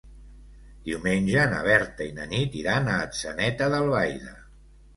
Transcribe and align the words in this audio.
Diumenge 0.87 1.43
na 1.51 1.59
Berta 1.67 2.07
i 2.09 2.17
na 2.21 2.27
Nit 2.33 2.59
iran 2.63 2.91
a 2.93 2.99
Atzeneta 3.07 3.71
d'Albaida. 3.77 4.37